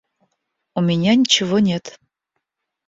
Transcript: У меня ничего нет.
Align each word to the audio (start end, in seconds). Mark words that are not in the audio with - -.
У 0.73 0.81
меня 0.81 1.13
ничего 1.13 1.59
нет. 1.59 1.99